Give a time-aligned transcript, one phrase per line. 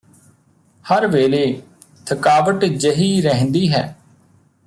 [0.85, 1.61] ਹਰ ਵੇਲੇ
[2.07, 3.83] ਥਕਾਵਟ ਜਿਹੀ ਰਹਿੰਦੀ ਹੈ